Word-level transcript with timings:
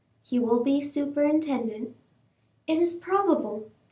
"He 0.23 0.39
will 0.39 0.63
be 0.63 0.81
superintendent?" 0.81 1.95
"It 2.65 2.79
is 2.79 2.95
probable. 2.95 3.69